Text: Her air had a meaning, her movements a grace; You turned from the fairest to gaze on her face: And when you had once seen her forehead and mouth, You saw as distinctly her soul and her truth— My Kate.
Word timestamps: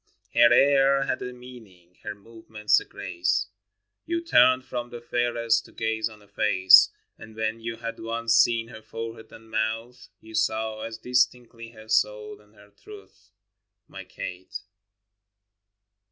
Her 0.33 0.51
air 0.51 1.03
had 1.03 1.21
a 1.21 1.31
meaning, 1.31 1.99
her 2.01 2.15
movements 2.15 2.79
a 2.79 2.85
grace; 2.85 3.49
You 4.07 4.19
turned 4.23 4.65
from 4.65 4.89
the 4.89 4.99
fairest 4.99 5.65
to 5.65 5.71
gaze 5.71 6.09
on 6.09 6.21
her 6.21 6.27
face: 6.27 6.89
And 7.19 7.35
when 7.35 7.59
you 7.59 7.75
had 7.75 7.99
once 7.99 8.33
seen 8.33 8.69
her 8.69 8.81
forehead 8.81 9.31
and 9.31 9.51
mouth, 9.51 10.07
You 10.19 10.33
saw 10.33 10.81
as 10.81 10.97
distinctly 10.97 11.69
her 11.73 11.87
soul 11.87 12.41
and 12.41 12.55
her 12.55 12.71
truth— 12.71 13.29
My 13.87 14.03
Kate. 14.03 14.61